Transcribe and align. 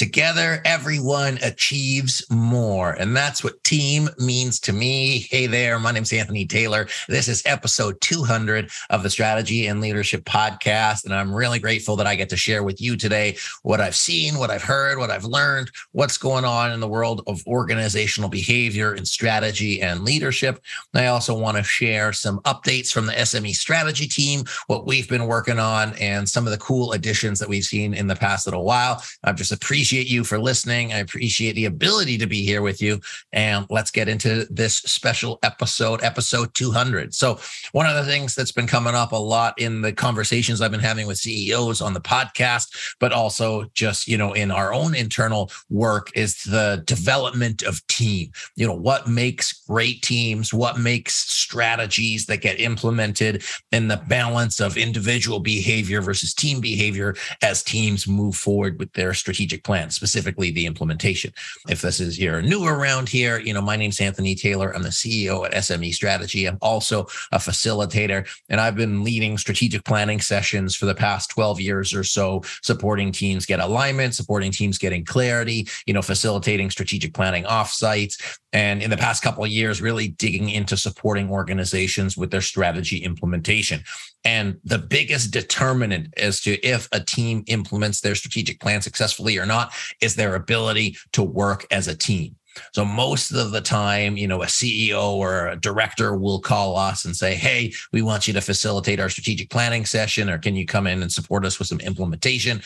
Together, 0.00 0.62
everyone 0.64 1.38
achieves 1.42 2.24
more. 2.30 2.92
And 2.92 3.14
that's 3.14 3.44
what 3.44 3.62
team 3.64 4.08
means 4.18 4.58
to 4.60 4.72
me. 4.72 5.26
Hey 5.30 5.46
there, 5.46 5.78
my 5.78 5.92
name's 5.92 6.10
Anthony 6.10 6.46
Taylor. 6.46 6.88
This 7.06 7.28
is 7.28 7.42
episode 7.44 8.00
200 8.00 8.70
of 8.88 9.02
the 9.02 9.10
Strategy 9.10 9.66
and 9.66 9.82
Leadership 9.82 10.24
Podcast. 10.24 11.04
And 11.04 11.12
I'm 11.12 11.34
really 11.34 11.58
grateful 11.58 11.96
that 11.96 12.06
I 12.06 12.14
get 12.14 12.30
to 12.30 12.36
share 12.38 12.62
with 12.62 12.80
you 12.80 12.96
today 12.96 13.36
what 13.62 13.82
I've 13.82 13.94
seen, 13.94 14.38
what 14.38 14.48
I've 14.48 14.62
heard, 14.62 14.96
what 14.96 15.10
I've 15.10 15.26
learned, 15.26 15.70
what's 15.92 16.16
going 16.16 16.46
on 16.46 16.72
in 16.72 16.80
the 16.80 16.88
world 16.88 17.22
of 17.26 17.46
organizational 17.46 18.30
behavior 18.30 18.94
and 18.94 19.06
strategy 19.06 19.82
and 19.82 20.02
leadership. 20.02 20.62
I 20.94 21.08
also 21.08 21.36
want 21.36 21.58
to 21.58 21.62
share 21.62 22.14
some 22.14 22.40
updates 22.46 22.90
from 22.90 23.04
the 23.04 23.12
SME 23.12 23.54
strategy 23.54 24.08
team, 24.08 24.44
what 24.66 24.86
we've 24.86 25.10
been 25.10 25.26
working 25.26 25.58
on, 25.58 25.92
and 26.00 26.26
some 26.26 26.46
of 26.46 26.52
the 26.52 26.58
cool 26.58 26.92
additions 26.92 27.38
that 27.38 27.50
we've 27.50 27.64
seen 27.64 27.92
in 27.92 28.06
the 28.06 28.16
past 28.16 28.46
little 28.46 28.64
while. 28.64 29.02
I've 29.24 29.36
just 29.36 29.52
appreciated 29.52 29.89
appreciate 29.90 30.08
you 30.08 30.22
for 30.22 30.38
listening. 30.38 30.92
I 30.92 30.98
appreciate 30.98 31.54
the 31.54 31.64
ability 31.64 32.16
to 32.18 32.28
be 32.28 32.44
here 32.44 32.62
with 32.62 32.80
you. 32.80 33.00
And 33.32 33.66
let's 33.70 33.90
get 33.90 34.08
into 34.08 34.46
this 34.48 34.76
special 34.76 35.40
episode, 35.42 36.04
episode 36.04 36.54
200. 36.54 37.12
So, 37.12 37.40
one 37.72 37.86
of 37.86 37.96
the 37.96 38.04
things 38.04 38.36
that's 38.36 38.52
been 38.52 38.68
coming 38.68 38.94
up 38.94 39.10
a 39.10 39.16
lot 39.16 39.54
in 39.58 39.80
the 39.80 39.92
conversations 39.92 40.60
I've 40.60 40.70
been 40.70 40.78
having 40.78 41.08
with 41.08 41.18
CEOs 41.18 41.80
on 41.80 41.92
the 41.92 42.00
podcast, 42.00 42.94
but 43.00 43.10
also 43.10 43.64
just, 43.74 44.06
you 44.06 44.16
know, 44.16 44.32
in 44.32 44.52
our 44.52 44.72
own 44.72 44.94
internal 44.94 45.50
work 45.70 46.12
is 46.14 46.40
the 46.44 46.84
development 46.86 47.64
of 47.64 47.84
team. 47.88 48.30
You 48.54 48.68
know, 48.68 48.76
what 48.76 49.08
makes 49.08 49.64
great 49.66 50.02
teams, 50.02 50.54
what 50.54 50.78
makes 50.78 51.14
strategies 51.14 52.26
that 52.26 52.42
get 52.42 52.60
implemented, 52.60 53.42
and 53.72 53.90
the 53.90 54.00
balance 54.08 54.60
of 54.60 54.76
individual 54.76 55.40
behavior 55.40 56.00
versus 56.00 56.32
team 56.32 56.60
behavior 56.60 57.16
as 57.42 57.64
teams 57.64 58.06
move 58.06 58.36
forward 58.36 58.78
with 58.78 58.92
their 58.92 59.14
strategic 59.14 59.64
plan 59.64 59.79
plan, 59.80 59.90
specifically 59.90 60.50
the 60.50 60.66
implementation. 60.66 61.32
If 61.68 61.80
this 61.80 62.00
is 62.00 62.18
you're 62.18 62.42
new 62.42 62.66
around 62.66 63.08
here, 63.08 63.38
you 63.38 63.54
know, 63.54 63.62
my 63.62 63.76
name's 63.76 64.00
Anthony 64.00 64.34
Taylor. 64.34 64.74
I'm 64.74 64.82
the 64.82 64.90
CEO 64.90 65.46
at 65.46 65.52
SME 65.52 65.92
Strategy. 65.94 66.46
I'm 66.46 66.58
also 66.60 67.06
a 67.32 67.38
facilitator, 67.38 68.28
and 68.48 68.60
I've 68.60 68.76
been 68.76 69.02
leading 69.02 69.38
strategic 69.38 69.84
planning 69.84 70.20
sessions 70.20 70.76
for 70.76 70.86
the 70.86 70.94
past 70.94 71.30
12 71.30 71.60
years 71.60 71.94
or 71.94 72.04
so, 72.04 72.42
supporting 72.62 73.12
teams 73.12 73.46
get 73.46 73.60
alignment, 73.60 74.14
supporting 74.14 74.52
teams 74.52 74.78
getting 74.78 75.04
clarity, 75.04 75.66
you 75.86 75.94
know, 75.94 76.02
facilitating 76.02 76.70
strategic 76.70 77.14
planning 77.14 77.44
offsites. 77.44 78.38
And 78.52 78.82
in 78.82 78.90
the 78.90 78.96
past 78.96 79.22
couple 79.22 79.44
of 79.44 79.50
years, 79.50 79.80
really 79.80 80.08
digging 80.08 80.50
into 80.50 80.76
supporting 80.76 81.30
organizations 81.30 82.16
with 82.16 82.30
their 82.30 82.40
strategy 82.40 82.98
implementation. 82.98 83.82
And 84.24 84.58
the 84.64 84.78
biggest 84.78 85.30
determinant 85.30 86.12
as 86.16 86.40
to 86.42 86.58
if 86.66 86.88
a 86.92 87.00
team 87.00 87.42
implements 87.46 88.00
their 88.00 88.14
strategic 88.14 88.60
plan 88.60 88.82
successfully 88.82 89.38
or 89.38 89.46
not 89.46 89.72
is 90.02 90.14
their 90.14 90.34
ability 90.34 90.96
to 91.12 91.22
work 91.22 91.66
as 91.70 91.88
a 91.88 91.96
team. 91.96 92.36
So 92.74 92.84
most 92.84 93.30
of 93.30 93.52
the 93.52 93.60
time, 93.60 94.16
you 94.16 94.26
know, 94.26 94.42
a 94.42 94.46
CEO 94.46 95.12
or 95.12 95.48
a 95.48 95.56
director 95.56 96.16
will 96.16 96.40
call 96.40 96.76
us 96.76 97.04
and 97.04 97.16
say, 97.16 97.34
"Hey, 97.34 97.72
we 97.92 98.02
want 98.02 98.26
you 98.26 98.34
to 98.34 98.40
facilitate 98.40 99.00
our 99.00 99.08
strategic 99.08 99.50
planning 99.50 99.86
session 99.86 100.28
or 100.28 100.36
can 100.38 100.56
you 100.56 100.66
come 100.66 100.86
in 100.86 101.02
and 101.02 101.12
support 101.12 101.46
us 101.46 101.58
with 101.58 101.68
some 101.68 101.80
implementation?" 101.80 102.62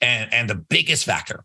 And 0.00 0.32
and 0.32 0.50
the 0.50 0.54
biggest 0.54 1.04
factor 1.04 1.44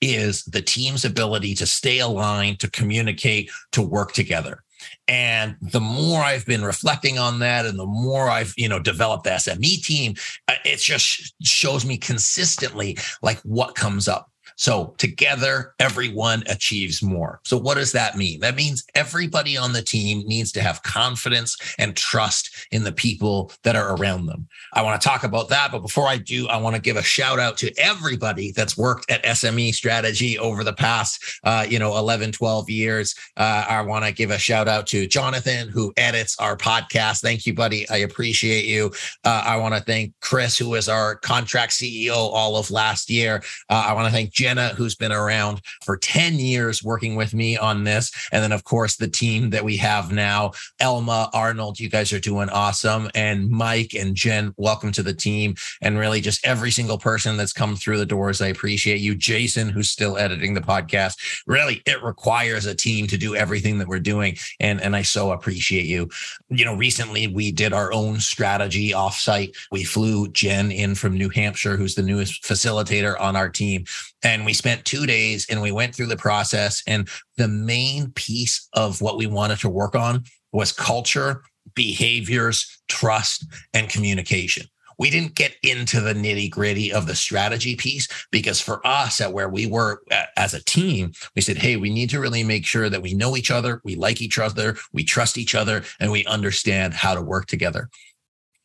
is 0.00 0.44
the 0.44 0.62
team's 0.62 1.04
ability 1.04 1.54
to 1.54 1.66
stay 1.66 2.00
aligned, 2.00 2.60
to 2.60 2.70
communicate, 2.70 3.50
to 3.72 3.82
work 3.82 4.12
together. 4.12 4.62
And 5.08 5.56
the 5.60 5.80
more 5.80 6.20
I've 6.20 6.46
been 6.46 6.64
reflecting 6.64 7.18
on 7.18 7.38
that 7.40 7.66
and 7.66 7.78
the 7.78 7.86
more 7.86 8.28
I've, 8.28 8.54
you 8.56 8.68
know, 8.68 8.78
developed 8.78 9.24
the 9.24 9.30
SME 9.30 9.82
team, 9.82 10.14
uh, 10.48 10.54
it 10.64 10.78
just 10.78 11.34
shows 11.42 11.84
me 11.84 11.96
consistently 11.98 12.98
like 13.22 13.38
what 13.40 13.74
comes 13.74 14.08
up. 14.08 14.30
So 14.56 14.94
together, 14.96 15.74
everyone 15.78 16.42
achieves 16.48 17.02
more. 17.02 17.40
So 17.44 17.58
what 17.58 17.74
does 17.74 17.92
that 17.92 18.16
mean? 18.16 18.40
That 18.40 18.56
means 18.56 18.84
everybody 18.94 19.56
on 19.56 19.74
the 19.74 19.82
team 19.82 20.26
needs 20.26 20.50
to 20.52 20.62
have 20.62 20.82
confidence 20.82 21.56
and 21.78 21.94
trust 21.94 22.66
in 22.70 22.82
the 22.82 22.92
people 22.92 23.52
that 23.64 23.76
are 23.76 23.94
around 23.94 24.26
them. 24.26 24.48
I 24.72 24.82
want 24.82 25.00
to 25.00 25.06
talk 25.06 25.24
about 25.24 25.50
that. 25.50 25.72
But 25.72 25.80
before 25.80 26.08
I 26.08 26.16
do, 26.16 26.48
I 26.48 26.56
want 26.56 26.74
to 26.74 26.80
give 26.80 26.96
a 26.96 27.02
shout 27.02 27.38
out 27.38 27.58
to 27.58 27.72
everybody 27.78 28.52
that's 28.52 28.78
worked 28.78 29.10
at 29.10 29.22
SME 29.24 29.74
strategy 29.74 30.38
over 30.38 30.64
the 30.64 30.72
past, 30.72 31.22
uh, 31.44 31.66
you 31.68 31.78
know, 31.78 31.96
11, 31.98 32.32
12 32.32 32.70
years. 32.70 33.14
Uh, 33.36 33.66
I 33.68 33.82
want 33.82 34.06
to 34.06 34.12
give 34.12 34.30
a 34.30 34.38
shout 34.38 34.68
out 34.68 34.86
to 34.88 35.06
Jonathan, 35.06 35.68
who 35.68 35.92
edits 35.98 36.38
our 36.38 36.56
podcast. 36.56 37.20
Thank 37.20 37.44
you, 37.44 37.52
buddy. 37.52 37.88
I 37.90 37.98
appreciate 37.98 38.64
you. 38.64 38.90
Uh, 39.22 39.42
I 39.44 39.58
want 39.58 39.74
to 39.74 39.80
thank 39.82 40.14
Chris, 40.20 40.56
who 40.56 40.70
was 40.70 40.88
our 40.88 41.16
contract 41.16 41.72
CEO 41.72 42.14
all 42.14 42.56
of 42.56 42.70
last 42.70 43.10
year. 43.10 43.42
Uh, 43.68 43.84
I 43.88 43.92
want 43.92 44.06
to 44.06 44.12
thank 44.12 44.32
Jim 44.32 44.45
Jenna, 44.46 44.68
who's 44.76 44.94
been 44.94 45.10
around 45.10 45.60
for 45.82 45.96
10 45.96 46.34
years 46.34 46.80
working 46.80 47.16
with 47.16 47.34
me 47.34 47.58
on 47.58 47.82
this. 47.82 48.12
And 48.30 48.44
then, 48.44 48.52
of 48.52 48.62
course, 48.62 48.94
the 48.94 49.08
team 49.08 49.50
that 49.50 49.64
we 49.64 49.76
have 49.78 50.12
now 50.12 50.52
Elma, 50.78 51.30
Arnold, 51.32 51.80
you 51.80 51.88
guys 51.88 52.12
are 52.12 52.20
doing 52.20 52.48
awesome. 52.50 53.10
And 53.16 53.50
Mike 53.50 53.92
and 53.92 54.14
Jen, 54.14 54.54
welcome 54.56 54.92
to 54.92 55.02
the 55.02 55.12
team. 55.12 55.56
And 55.82 55.98
really, 55.98 56.20
just 56.20 56.46
every 56.46 56.70
single 56.70 56.96
person 56.96 57.36
that's 57.36 57.52
come 57.52 57.74
through 57.74 57.98
the 57.98 58.06
doors, 58.06 58.40
I 58.40 58.46
appreciate 58.46 59.00
you. 59.00 59.16
Jason, 59.16 59.68
who's 59.68 59.90
still 59.90 60.16
editing 60.16 60.54
the 60.54 60.60
podcast. 60.60 61.42
Really, 61.48 61.82
it 61.84 62.00
requires 62.04 62.66
a 62.66 62.74
team 62.76 63.08
to 63.08 63.18
do 63.18 63.34
everything 63.34 63.78
that 63.78 63.88
we're 63.88 63.98
doing. 63.98 64.36
And, 64.60 64.80
and 64.80 64.94
I 64.94 65.02
so 65.02 65.32
appreciate 65.32 65.86
you. 65.86 66.08
You 66.50 66.64
know, 66.64 66.76
recently 66.76 67.26
we 67.26 67.50
did 67.50 67.72
our 67.72 67.92
own 67.92 68.20
strategy 68.20 68.90
offsite. 68.90 69.56
We 69.72 69.82
flew 69.82 70.28
Jen 70.28 70.70
in 70.70 70.94
from 70.94 71.18
New 71.18 71.30
Hampshire, 71.30 71.76
who's 71.76 71.96
the 71.96 72.02
newest 72.02 72.44
facilitator 72.44 73.20
on 73.20 73.34
our 73.34 73.48
team. 73.48 73.86
And 74.26 74.44
we 74.44 74.54
spent 74.54 74.84
two 74.84 75.06
days 75.06 75.46
and 75.48 75.62
we 75.62 75.70
went 75.70 75.94
through 75.94 76.08
the 76.08 76.16
process. 76.16 76.82
And 76.88 77.08
the 77.36 77.46
main 77.46 78.10
piece 78.10 78.68
of 78.72 79.00
what 79.00 79.16
we 79.16 79.28
wanted 79.28 79.60
to 79.60 79.68
work 79.68 79.94
on 79.94 80.24
was 80.52 80.72
culture, 80.72 81.44
behaviors, 81.76 82.82
trust, 82.88 83.46
and 83.72 83.88
communication. 83.88 84.66
We 84.98 85.10
didn't 85.10 85.36
get 85.36 85.54
into 85.62 86.00
the 86.00 86.12
nitty 86.12 86.50
gritty 86.50 86.92
of 86.92 87.06
the 87.06 87.14
strategy 87.14 87.76
piece 87.76 88.08
because 88.32 88.60
for 88.60 88.84
us, 88.84 89.20
at 89.20 89.32
where 89.32 89.48
we 89.48 89.66
were 89.66 90.02
as 90.36 90.54
a 90.54 90.64
team, 90.64 91.12
we 91.36 91.42
said, 91.42 91.58
hey, 91.58 91.76
we 91.76 91.90
need 91.90 92.10
to 92.10 92.18
really 92.18 92.42
make 92.42 92.66
sure 92.66 92.90
that 92.90 93.02
we 93.02 93.14
know 93.14 93.36
each 93.36 93.52
other, 93.52 93.80
we 93.84 93.94
like 93.94 94.20
each 94.20 94.40
other, 94.40 94.76
we 94.92 95.04
trust 95.04 95.38
each 95.38 95.54
other, 95.54 95.84
and 96.00 96.10
we 96.10 96.24
understand 96.24 96.94
how 96.94 97.14
to 97.14 97.22
work 97.22 97.46
together. 97.46 97.90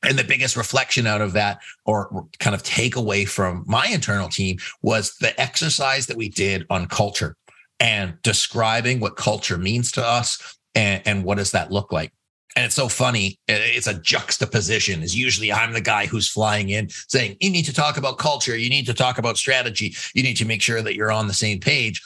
And 0.03 0.17
the 0.17 0.23
biggest 0.23 0.55
reflection 0.55 1.05
out 1.05 1.21
of 1.21 1.33
that, 1.33 1.59
or 1.85 2.27
kind 2.39 2.55
of 2.55 2.63
takeaway 2.63 3.27
from 3.27 3.63
my 3.67 3.85
internal 3.87 4.29
team, 4.29 4.57
was 4.81 5.15
the 5.17 5.39
exercise 5.39 6.07
that 6.07 6.17
we 6.17 6.29
did 6.29 6.65
on 6.69 6.87
culture 6.87 7.35
and 7.79 8.17
describing 8.23 8.99
what 8.99 9.15
culture 9.15 9.57
means 9.57 9.91
to 9.93 10.05
us 10.05 10.57
and, 10.75 11.01
and 11.05 11.23
what 11.23 11.37
does 11.37 11.51
that 11.51 11.71
look 11.71 11.91
like. 11.91 12.11
And 12.55 12.65
it's 12.65 12.75
so 12.75 12.89
funny. 12.89 13.39
It's 13.47 13.87
a 13.87 13.93
juxtaposition. 13.93 15.03
Is 15.03 15.15
usually 15.15 15.53
I'm 15.53 15.71
the 15.71 15.81
guy 15.81 16.05
who's 16.05 16.27
flying 16.27 16.69
in 16.69 16.89
saying, 17.07 17.37
you 17.39 17.49
need 17.49 17.63
to 17.65 17.73
talk 17.73 17.95
about 17.95 18.17
culture. 18.17 18.57
You 18.57 18.69
need 18.69 18.85
to 18.87 18.93
talk 18.93 19.17
about 19.17 19.37
strategy. 19.37 19.95
You 20.13 20.21
need 20.21 20.35
to 20.35 20.45
make 20.45 20.61
sure 20.61 20.81
that 20.81 20.95
you're 20.95 21.13
on 21.13 21.27
the 21.27 21.33
same 21.33 21.59
page 21.59 22.01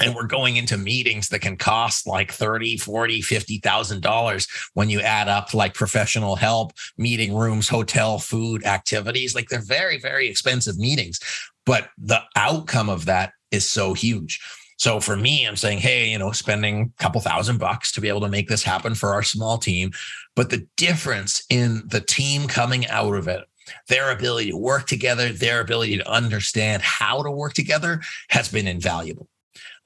and 0.00 0.14
we're 0.14 0.26
going 0.26 0.56
into 0.56 0.76
meetings 0.76 1.28
that 1.28 1.40
can 1.40 1.56
cost 1.56 2.06
like 2.06 2.32
30 2.32 2.76
40 2.78 3.22
50000 3.22 4.02
dollars 4.02 4.48
when 4.74 4.90
you 4.90 5.00
add 5.00 5.28
up 5.28 5.54
like 5.54 5.74
professional 5.74 6.36
help 6.36 6.72
meeting 6.96 7.34
rooms 7.34 7.68
hotel 7.68 8.18
food 8.18 8.64
activities. 8.64 9.34
Like 9.34 9.48
they're 9.48 9.60
very 9.60 9.98
very 9.98 10.28
expensive 10.28 10.78
meetings 10.78 11.20
but 11.66 11.90
the 11.98 12.20
outcome 12.36 12.88
of 12.88 13.04
that 13.04 13.32
is 13.50 13.68
so 13.68 13.94
huge. 13.94 14.40
So 14.78 14.98
for 14.98 15.16
me 15.16 15.46
i'm 15.46 15.56
saying 15.56 15.78
hey 15.78 16.08
you 16.08 16.18
know 16.18 16.32
spending 16.32 16.92
a 16.98 17.02
couple 17.02 17.20
thousand 17.20 17.58
bucks 17.58 17.92
to 17.92 18.00
be 18.00 18.08
able 18.08 18.22
to 18.22 18.28
make 18.28 18.48
this 18.48 18.62
happen 18.62 18.94
for 18.94 19.10
our 19.10 19.22
small 19.22 19.58
team. 19.58 19.90
But 20.36 20.50
the 20.50 20.66
difference 20.76 21.44
in 21.50 21.82
the 21.86 22.00
team 22.00 22.48
coming 22.48 22.86
out 22.88 23.14
of 23.14 23.28
it 23.28 23.44
their 23.88 24.10
ability 24.10 24.50
to 24.50 24.56
work 24.56 24.86
together, 24.86 25.32
their 25.32 25.60
ability 25.60 25.96
to 25.98 26.10
understand 26.10 26.82
how 26.82 27.22
to 27.22 27.30
work 27.30 27.52
together 27.52 28.00
has 28.30 28.48
been 28.48 28.66
invaluable. 28.66 29.28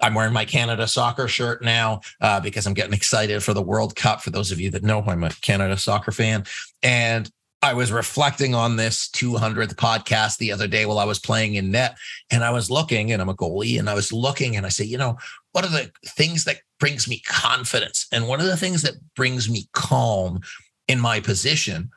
I'm 0.00 0.14
wearing 0.14 0.32
my 0.32 0.44
Canada 0.44 0.87
soccer 0.88 1.29
shirt 1.29 1.62
now 1.62 2.00
uh, 2.20 2.41
because 2.41 2.67
I'm 2.67 2.75
getting 2.75 2.93
excited 2.93 3.43
for 3.43 3.55
the 3.55 3.62
World 3.62 3.96
Cup. 3.96 4.23
For 4.23 4.31
those 4.31 4.50
of 4.50 4.61
you 4.61 4.70
that 4.70 4.82
know, 4.82 5.02
I'm 5.06 5.25
a 5.25 5.31
Canada 5.31 5.76
soccer 5.76 6.12
fan. 6.12 6.44
And 6.82 7.31
I 7.62 7.73
was 7.73 7.91
reflecting 7.91 8.55
on 8.55 8.76
this 8.76 9.08
200th 9.08 9.75
podcast 9.76 10.37
the 10.37 10.52
other 10.52 10.67
day 10.67 10.85
while 10.85 10.99
I 10.99 11.05
was 11.05 11.19
playing 11.19 11.55
in 11.55 11.70
net. 11.70 11.96
And 12.31 12.44
I 12.44 12.50
was 12.50 12.70
looking, 12.70 13.11
and 13.11 13.23
I'm 13.23 13.31
a 13.31 13.35
goalie, 13.35 13.79
and 13.79 13.88
I 13.88 13.94
was 13.94 14.12
looking 14.12 14.56
and 14.56 14.67
I 14.67 14.69
say, 14.69 14.85
you 14.85 14.99
know, 14.99 15.17
what 15.52 15.64
are 15.64 15.70
the 15.70 15.91
things 16.06 16.44
that 16.44 16.58
brings 16.79 17.08
me 17.08 17.20
confidence? 17.20 18.06
And 18.12 18.29
one 18.29 18.41
of 18.41 18.46
the 18.46 18.56
things 18.56 18.82
that 18.82 18.94
brings 19.17 19.49
me 19.49 19.69
calm 19.73 20.41
in 20.88 21.00
my 21.00 21.20
position 21.20 21.91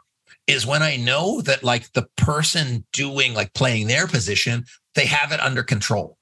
is 0.47 0.65
when 0.65 0.81
I 0.81 0.95
know 0.95 1.41
that 1.41 1.63
like 1.63 1.91
the 1.91 2.07
person 2.15 2.85
doing 2.93 3.33
like 3.33 3.53
playing 3.53 3.87
their 3.87 4.07
position, 4.07 4.65
they 4.95 5.05
have 5.05 5.31
it 5.33 5.41
under 5.41 5.63
control. 5.63 6.16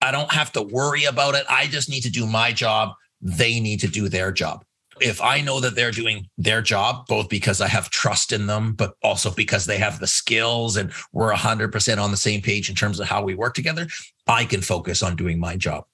I 0.00 0.10
don't 0.10 0.32
have 0.32 0.52
to 0.52 0.62
worry 0.62 1.04
about 1.04 1.34
it. 1.34 1.44
I 1.48 1.66
just 1.66 1.88
need 1.88 2.02
to 2.02 2.10
do 2.10 2.26
my 2.26 2.52
job. 2.52 2.92
They 3.20 3.60
need 3.60 3.80
to 3.80 3.88
do 3.88 4.08
their 4.08 4.32
job. 4.32 4.64
If 5.00 5.20
I 5.20 5.42
know 5.42 5.60
that 5.60 5.74
they're 5.74 5.90
doing 5.90 6.26
their 6.38 6.62
job, 6.62 7.06
both 7.06 7.28
because 7.28 7.60
I 7.60 7.68
have 7.68 7.90
trust 7.90 8.32
in 8.32 8.46
them, 8.46 8.72
but 8.72 8.94
also 9.02 9.30
because 9.30 9.66
they 9.66 9.76
have 9.76 9.98
the 9.98 10.06
skills 10.06 10.76
and 10.76 10.90
we're 11.12 11.34
100% 11.34 12.02
on 12.02 12.10
the 12.10 12.16
same 12.16 12.40
page 12.40 12.70
in 12.70 12.76
terms 12.76 12.98
of 12.98 13.06
how 13.06 13.22
we 13.22 13.34
work 13.34 13.54
together, 13.54 13.88
I 14.26 14.46
can 14.46 14.62
focus 14.62 15.02
on 15.02 15.16
doing 15.16 15.38
my 15.38 15.56
job. 15.56 15.84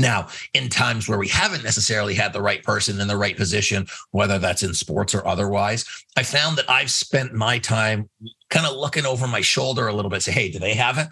Now, 0.00 0.28
in 0.54 0.70
times 0.70 1.08
where 1.08 1.18
we 1.18 1.28
haven't 1.28 1.62
necessarily 1.62 2.14
had 2.14 2.32
the 2.32 2.40
right 2.40 2.62
person 2.62 3.00
in 3.00 3.06
the 3.06 3.18
right 3.18 3.36
position, 3.36 3.86
whether 4.12 4.38
that's 4.38 4.62
in 4.62 4.72
sports 4.72 5.14
or 5.14 5.26
otherwise, 5.26 5.84
I 6.16 6.22
found 6.22 6.56
that 6.56 6.70
I've 6.70 6.90
spent 6.90 7.34
my 7.34 7.58
time 7.58 8.08
kind 8.48 8.66
of 8.66 8.76
looking 8.76 9.04
over 9.04 9.26
my 9.28 9.42
shoulder 9.42 9.86
a 9.86 9.92
little 9.92 10.10
bit, 10.10 10.22
say, 10.22 10.32
hey, 10.32 10.50
do 10.50 10.58
they 10.58 10.74
have 10.74 10.96
it? 10.96 11.08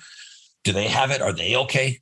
Do 0.64 0.72
they 0.72 0.88
have 0.88 1.10
it? 1.10 1.20
Are 1.20 1.34
they 1.34 1.54
okay? 1.54 2.00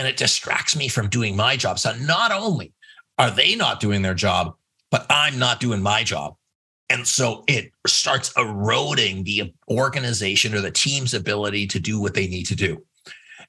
And 0.00 0.08
it 0.08 0.16
distracts 0.16 0.74
me 0.74 0.88
from 0.88 1.10
doing 1.10 1.36
my 1.36 1.58
job. 1.58 1.78
So 1.78 1.92
not 2.00 2.32
only 2.32 2.72
are 3.18 3.30
they 3.30 3.54
not 3.54 3.80
doing 3.80 4.00
their 4.00 4.14
job, 4.14 4.54
but 4.90 5.04
I'm 5.10 5.38
not 5.38 5.60
doing 5.60 5.82
my 5.82 6.04
job. 6.04 6.36
And 6.88 7.06
so 7.06 7.44
it 7.46 7.70
starts 7.86 8.32
eroding 8.34 9.24
the 9.24 9.52
organization 9.70 10.54
or 10.54 10.62
the 10.62 10.70
team's 10.70 11.12
ability 11.12 11.66
to 11.66 11.78
do 11.78 12.00
what 12.00 12.14
they 12.14 12.26
need 12.28 12.46
to 12.46 12.56
do. 12.56 12.82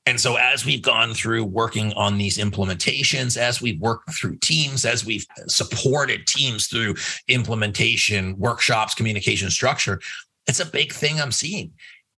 And 0.06 0.19
so, 0.19 0.36
as 0.36 0.65
we've 0.65 0.81
gone 0.81 1.13
through 1.13 1.45
working 1.45 1.94
on 1.94 2.18
these 2.18 2.38
implementations, 2.38 3.38
as 3.38 3.62
we've 3.62 3.80
worked 3.80 4.13
through 4.13 4.39
teams, 4.39 4.83
as 4.83 5.06
we've 5.06 5.25
supported 5.48 6.27
teams 6.27 6.68
through 6.68 6.95
implementation, 7.30 8.38
workshops, 8.38 8.94
communication 8.94 9.50
structure, 9.50 10.01
it's 10.48 10.59
a 10.59 10.65
big 10.65 10.92
thing 10.92 11.21
I'm 11.21 11.31
seeing 11.31 11.71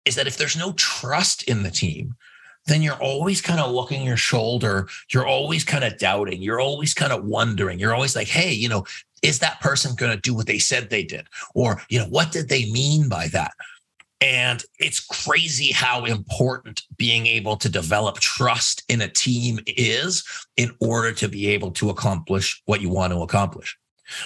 is 0.06 0.16
that 0.16 0.26
if 0.26 0.38
there's 0.38 0.58
no 0.58 0.72
trust 0.74 1.44
in 1.44 1.62
the 1.62 1.70
team, 1.70 2.16
then 2.66 2.82
you're 2.82 3.02
always 3.02 3.42
kind 3.42 3.60
of 3.60 3.72
looking 3.72 4.04
your 4.04 4.18
shoulder. 4.18 4.88
You're 5.12 5.28
always 5.28 5.64
kind 5.64 5.84
of 5.84 5.98
doubting. 5.98 6.42
You're 6.42 6.62
always 6.62 6.94
kind 6.94 7.12
of 7.12 7.26
wondering. 7.26 7.80
You're 7.80 7.94
always 7.94 8.16
like, 8.16 8.28
hey, 8.28 8.52
you 8.52 8.70
know, 8.70 8.86
is 9.22 9.40
that 9.40 9.62
person 9.62 9.96
going 9.96 10.14
to 10.14 10.22
do 10.22 10.34
what 10.34 10.48
they 10.48 10.60
said 10.60 10.90
they 10.90 11.04
did? 11.04 11.28
Or, 11.56 11.82
you 11.90 12.00
know, 12.00 12.06
what 12.06 12.32
did 12.32 12.50
they 12.50 12.72
mean 12.72 13.10
by 13.10 13.28
that? 13.30 13.54
And 14.22 14.64
it's 14.80 15.06
crazy 15.06 15.74
how 15.74 16.06
important 16.06 16.84
being 16.96 17.28
able 17.28 17.58
to 17.58 17.68
develop 17.68 18.20
trust 18.20 18.84
in 18.88 19.02
a 19.02 19.10
team 19.10 19.60
is 19.68 20.24
in 20.56 20.72
order 20.80 21.12
to 21.14 21.28
be 21.28 21.48
able 21.50 21.72
to 21.72 21.90
accomplish 21.90 22.62
what 22.66 22.80
you 22.80 22.90
want 22.90 23.12
to 23.12 23.22
accomplish. 23.22 23.78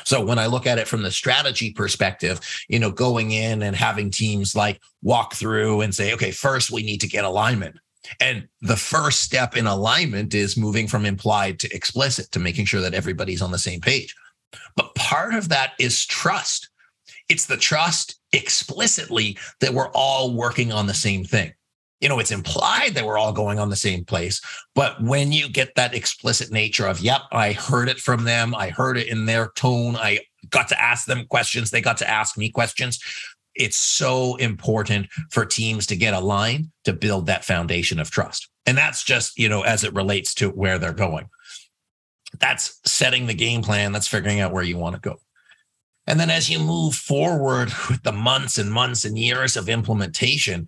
So 0.03 0.23
when 0.23 0.37
I 0.37 0.47
look 0.47 0.67
at 0.67 0.77
it 0.77 0.87
from 0.87 1.01
the 1.01 1.11
strategy 1.11 1.71
perspective, 1.71 2.39
you 2.67 2.77
know, 2.77 2.91
going 2.91 3.31
in 3.31 3.63
and 3.63 3.75
having 3.75 4.11
teams 4.11 4.55
like 4.55 4.79
walk 5.01 5.33
through 5.33 5.81
and 5.81 5.93
say, 5.95 6.13
okay, 6.13 6.31
first 6.31 6.71
we 6.71 6.83
need 6.83 7.01
to 7.01 7.07
get 7.07 7.25
alignment. 7.25 7.77
And 8.19 8.47
the 8.61 8.77
first 8.77 9.21
step 9.21 9.55
in 9.55 9.67
alignment 9.67 10.33
is 10.33 10.57
moving 10.57 10.87
from 10.87 11.05
implied 11.05 11.59
to 11.59 11.75
explicit 11.75 12.31
to 12.31 12.39
making 12.39 12.65
sure 12.65 12.81
that 12.81 12.93
everybody's 12.93 13.41
on 13.41 13.51
the 13.51 13.57
same 13.57 13.81
page. 13.81 14.15
But 14.75 14.95
part 14.95 15.33
of 15.33 15.49
that 15.49 15.73
is 15.79 16.05
trust. 16.05 16.69
It's 17.29 17.45
the 17.45 17.57
trust 17.57 18.19
explicitly 18.33 19.37
that 19.59 19.73
we're 19.73 19.91
all 19.91 20.33
working 20.33 20.71
on 20.71 20.87
the 20.87 20.93
same 20.93 21.23
thing. 21.23 21.53
You 21.99 22.09
know, 22.09 22.19
it's 22.19 22.31
implied 22.31 22.93
that 22.93 23.05
we're 23.05 23.17
all 23.17 23.33
going 23.33 23.57
on 23.57 23.69
the 23.69 23.75
same 23.75 24.05
place. 24.05 24.39
But 24.75 25.01
when 25.01 25.31
you 25.31 25.49
get 25.49 25.73
that 25.75 25.95
explicit 25.95 26.51
nature 26.51 26.85
of, 26.85 26.99
yep, 26.99 27.21
I 27.31 27.53
heard 27.53 27.89
it 27.89 27.97
from 27.97 28.23
them, 28.23 28.53
I 28.53 28.69
heard 28.69 28.97
it 28.97 29.07
in 29.07 29.25
their 29.25 29.49
tone, 29.55 29.95
I 29.95 30.19
got 30.51 30.67
to 30.69 30.81
ask 30.81 31.07
them 31.07 31.25
questions, 31.25 31.71
they 31.71 31.81
got 31.81 31.97
to 31.97 32.09
ask 32.09 32.37
me 32.37 32.51
questions. 32.51 32.99
It's 33.57 33.77
so 33.77 34.35
important 34.35 35.07
for 35.31 35.45
teams 35.45 35.87
to 35.87 35.95
get 35.95 36.13
aligned 36.13 36.69
to 36.85 36.93
build 36.93 37.25
that 37.25 37.45
foundation 37.45 37.99
of 37.99 38.11
trust. 38.11 38.49
And 38.65 38.77
that's 38.77 39.03
just, 39.03 39.37
you 39.39 39.49
know, 39.49 39.61
as 39.61 39.83
it 39.83 39.93
relates 39.93 40.33
to 40.35 40.49
where 40.49 40.77
they're 40.77 40.93
going. 40.93 41.29
That's 42.39 42.79
setting 42.85 43.25
the 43.25 43.33
game 43.33 43.61
plan, 43.61 43.91
that's 43.91 44.07
figuring 44.07 44.39
out 44.39 44.51
where 44.51 44.63
you 44.63 44.77
want 44.77 44.95
to 44.95 45.01
go. 45.01 45.17
And 46.05 46.19
then 46.19 46.29
as 46.29 46.49
you 46.49 46.59
move 46.59 46.95
forward 46.95 47.71
with 47.89 48.03
the 48.03 48.11
months 48.11 48.57
and 48.57 48.71
months 48.71 49.05
and 49.05 49.17
years 49.17 49.57
of 49.57 49.69
implementation, 49.69 50.67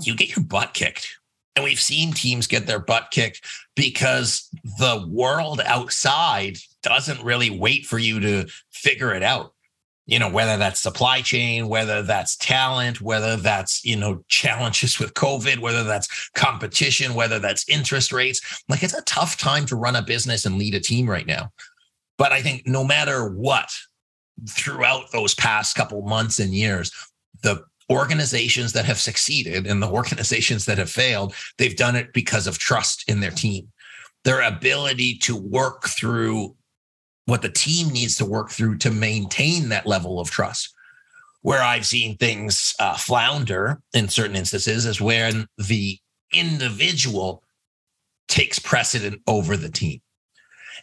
you 0.00 0.14
get 0.14 0.34
your 0.34 0.44
butt 0.44 0.74
kicked. 0.74 1.08
And 1.56 1.64
we've 1.64 1.80
seen 1.80 2.12
teams 2.12 2.46
get 2.46 2.66
their 2.66 2.80
butt 2.80 3.08
kicked 3.12 3.46
because 3.76 4.48
the 4.78 5.06
world 5.08 5.60
outside 5.64 6.58
doesn't 6.82 7.22
really 7.22 7.50
wait 7.50 7.86
for 7.86 7.98
you 7.98 8.18
to 8.20 8.46
figure 8.70 9.14
it 9.14 9.22
out. 9.22 9.53
You 10.06 10.18
know, 10.18 10.30
whether 10.30 10.58
that's 10.58 10.80
supply 10.80 11.22
chain, 11.22 11.68
whether 11.68 12.02
that's 12.02 12.36
talent, 12.36 13.00
whether 13.00 13.36
that's, 13.36 13.84
you 13.84 13.96
know, 13.96 14.22
challenges 14.28 14.98
with 14.98 15.14
COVID, 15.14 15.58
whether 15.58 15.84
that's 15.84 16.28
competition, 16.34 17.14
whether 17.14 17.38
that's 17.38 17.68
interest 17.68 18.12
rates. 18.12 18.62
Like 18.68 18.82
it's 18.82 18.94
a 18.94 19.02
tough 19.02 19.38
time 19.38 19.66
to 19.66 19.76
run 19.76 19.96
a 19.96 20.02
business 20.02 20.44
and 20.44 20.58
lead 20.58 20.74
a 20.74 20.80
team 20.80 21.08
right 21.08 21.26
now. 21.26 21.52
But 22.18 22.32
I 22.32 22.42
think 22.42 22.66
no 22.66 22.84
matter 22.84 23.28
what, 23.28 23.70
throughout 24.48 25.12
those 25.12 25.34
past 25.34 25.76
couple 25.76 26.02
months 26.02 26.38
and 26.38 26.54
years, 26.54 26.90
the 27.42 27.62
organizations 27.90 28.72
that 28.72 28.84
have 28.84 28.98
succeeded 28.98 29.66
and 29.66 29.82
the 29.82 29.90
organizations 29.90 30.64
that 30.66 30.78
have 30.78 30.90
failed, 30.90 31.34
they've 31.58 31.76
done 31.76 31.96
it 31.96 32.12
because 32.12 32.46
of 32.46 32.58
trust 32.58 33.08
in 33.08 33.20
their 33.20 33.30
team, 33.30 33.68
their 34.24 34.42
ability 34.42 35.18
to 35.18 35.36
work 35.36 35.86
through 35.88 36.54
what 37.26 37.42
the 37.42 37.48
team 37.48 37.88
needs 37.88 38.16
to 38.16 38.24
work 38.24 38.50
through 38.50 38.78
to 38.78 38.90
maintain 38.90 39.68
that 39.68 39.86
level 39.86 40.20
of 40.20 40.30
trust. 40.30 40.72
Where 41.42 41.62
I've 41.62 41.86
seen 41.86 42.16
things 42.16 42.74
uh, 42.78 42.96
flounder 42.96 43.80
in 43.92 44.08
certain 44.08 44.36
instances 44.36 44.86
is 44.86 45.00
when 45.00 45.46
the 45.58 45.98
individual 46.32 47.42
takes 48.28 48.58
precedent 48.58 49.20
over 49.26 49.56
the 49.56 49.68
team. 49.68 50.00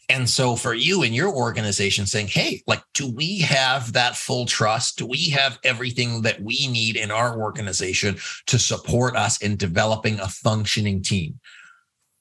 And 0.09 0.29
so 0.29 0.55
for 0.55 0.73
you 0.73 1.03
and 1.03 1.15
your 1.15 1.33
organization 1.33 2.05
saying, 2.05 2.27
hey, 2.27 2.61
like, 2.67 2.83
do 2.93 3.09
we 3.09 3.39
have 3.39 3.93
that 3.93 4.15
full 4.15 4.45
trust? 4.45 4.97
Do 4.97 5.05
we 5.05 5.29
have 5.29 5.57
everything 5.63 6.21
that 6.23 6.41
we 6.41 6.67
need 6.67 6.95
in 6.95 7.11
our 7.11 7.39
organization 7.39 8.17
to 8.47 8.59
support 8.59 9.15
us 9.15 9.41
in 9.41 9.55
developing 9.55 10.19
a 10.19 10.27
functioning 10.27 11.01
team? 11.01 11.39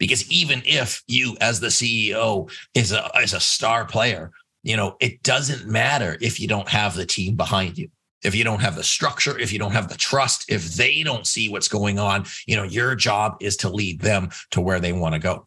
Because 0.00 0.28
even 0.32 0.62
if 0.64 1.04
you, 1.06 1.36
as 1.40 1.60
the 1.60 1.68
CEO, 1.68 2.50
is 2.74 2.90
a, 2.90 3.08
is 3.22 3.34
a 3.34 3.38
star 3.38 3.84
player, 3.84 4.32
you 4.64 4.76
know, 4.76 4.96
it 5.00 5.22
doesn't 5.22 5.70
matter 5.70 6.18
if 6.20 6.40
you 6.40 6.48
don't 6.48 6.68
have 6.68 6.96
the 6.96 7.06
team 7.06 7.36
behind 7.36 7.78
you 7.78 7.88
if 8.22 8.34
you 8.34 8.44
don't 8.44 8.60
have 8.60 8.76
the 8.76 8.82
structure, 8.82 9.38
if 9.38 9.52
you 9.52 9.58
don't 9.58 9.72
have 9.72 9.88
the 9.88 9.96
trust, 9.96 10.50
if 10.50 10.74
they 10.74 11.02
don't 11.02 11.26
see 11.26 11.48
what's 11.48 11.68
going 11.68 11.98
on, 11.98 12.26
you 12.46 12.56
know, 12.56 12.64
your 12.64 12.94
job 12.94 13.36
is 13.40 13.56
to 13.58 13.68
lead 13.68 14.00
them 14.00 14.30
to 14.50 14.60
where 14.60 14.80
they 14.80 14.92
want 14.92 15.14
to 15.14 15.18
go. 15.18 15.46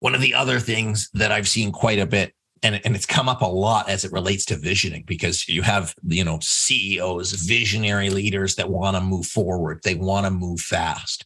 One 0.00 0.14
of 0.14 0.20
the 0.20 0.34
other 0.34 0.58
things 0.58 1.08
that 1.14 1.32
I've 1.32 1.48
seen 1.48 1.72
quite 1.72 1.98
a 1.98 2.06
bit, 2.06 2.34
and, 2.62 2.80
and 2.84 2.96
it's 2.96 3.06
come 3.06 3.28
up 3.28 3.42
a 3.42 3.46
lot 3.46 3.88
as 3.88 4.04
it 4.04 4.12
relates 4.12 4.44
to 4.46 4.56
visioning, 4.56 5.04
because 5.06 5.48
you 5.48 5.62
have, 5.62 5.94
you 6.06 6.24
know, 6.24 6.38
CEOs, 6.42 7.32
visionary 7.32 8.10
leaders 8.10 8.56
that 8.56 8.70
want 8.70 8.96
to 8.96 9.02
move 9.02 9.26
forward, 9.26 9.80
they 9.84 9.94
want 9.94 10.26
to 10.26 10.30
move 10.30 10.60
fast. 10.60 11.24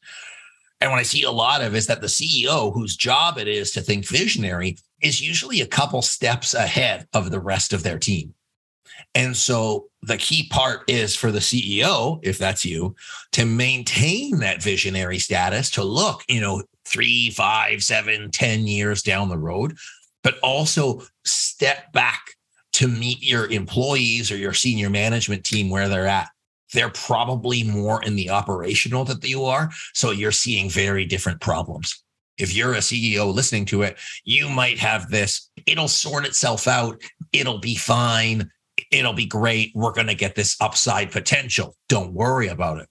And 0.81 0.91
what 0.91 1.01
I 1.01 1.05
see 1.05 1.23
a 1.25 1.31
lot 1.31 1.61
of 1.61 1.75
is 1.75 1.87
that 1.89 2.01
the 2.01 2.07
CEO, 2.07 2.73
whose 2.73 2.97
job 2.97 3.39
it 3.39 3.49
is 3.49 3.73
to 3.73 3.81
think 3.81 4.07
visionary, 4.07 4.79
is 5.03 5.21
usually 5.21 5.61
a 5.61 5.67
couple 5.67 6.03
steps 6.03 6.55
ahead 6.55 7.07
of 7.13 7.31
the 7.31 7.41
rest 7.41 7.73
of 7.73 7.83
their 7.83 7.99
team. 7.99 8.35
And 9.15 9.37
so 9.37 9.89
the 10.03 10.17
key 10.17 10.49
part 10.49 10.89
is 10.89 11.15
for 11.17 11.31
the 11.31 11.39
CEO, 11.39 12.21
if 12.23 12.39
that's 12.39 12.65
you, 12.65 12.95
to 13.33 13.45
maintain 13.45 14.39
that 14.39 14.63
visionary 14.63 15.19
status, 15.19 15.71
to 15.73 15.85
look, 15.85 16.23
you 16.29 16.41
know, 16.41 16.63
three, 16.85 17.31
five, 17.31 17.83
seven, 17.83 18.31
ten 18.31 18.67
years 18.67 19.03
down 19.03 19.29
the 19.29 19.39
road, 19.39 19.77
but 20.23 20.39
also 20.43 21.03
step 21.25 21.93
back 21.93 22.21
to 22.73 22.89
meet 22.89 23.23
your 23.23 23.47
employees 23.51 24.31
or 24.31 24.37
your 24.37 24.53
senior 24.53 24.91
management 24.91 25.45
team 25.45 25.71
where 25.71 25.89
they're 25.89 26.07
at. 26.07 26.29
They're 26.73 26.91
probably 26.91 27.63
more 27.63 28.03
in 28.03 28.17
the 28.17 28.31
operational 28.31 29.05
that 29.07 29.27
you 29.27 29.45
are. 29.45 29.71
So 29.95 30.11
you're 30.11 30.33
seeing 30.33 30.69
very 30.69 31.05
different 31.05 31.41
problems. 31.41 32.03
If 32.39 32.55
you're 32.55 32.75
a 32.75 32.79
CEO 32.79 33.33
listening 33.35 33.65
to 33.67 33.83
it, 33.83 33.99
you 34.25 34.49
might 34.49 34.79
have 34.79 35.11
this, 35.11 35.51
it'll 35.67 35.89
sort 35.89 36.25
itself 36.25 36.69
out. 36.69 37.03
It'll 37.33 37.59
be 37.59 37.75
fine. 37.75 38.51
It'll 38.93 39.13
be 39.13 39.27
great. 39.27 39.73
We're 39.75 39.93
going 39.93 40.07
to 40.07 40.15
get 40.15 40.37
this 40.37 40.57
upside 40.61 41.11
potential. 41.11 41.77
Don't 41.89 42.13
worry 42.13 42.49
about 42.49 42.79
it. 42.79 42.89